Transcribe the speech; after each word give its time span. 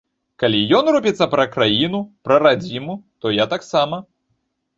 Калі 0.43 0.61
ён 0.77 0.85
рупіцца 0.95 1.27
пра 1.33 1.45
краіну, 1.55 1.99
пра 2.29 2.39
радзіму, 2.45 2.97
то 3.21 3.35
я 3.37 3.45
таксама. 3.53 4.03